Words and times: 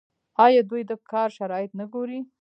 آیا 0.45 0.61
دوی 0.69 0.81
د 0.89 0.91
کار 1.11 1.27
شرایط 1.37 1.71
نه 1.79 1.85
ګوري؟ 1.93 2.19